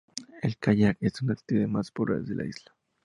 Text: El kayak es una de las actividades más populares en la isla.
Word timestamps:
El 0.41 0.57
kayak 0.57 0.97
es 0.99 1.21
una 1.21 1.33
de 1.33 1.33
las 1.35 1.41
actividades 1.43 1.69
más 1.71 1.91
populares 1.91 2.27
en 2.31 2.37
la 2.37 2.45
isla. 2.45 2.71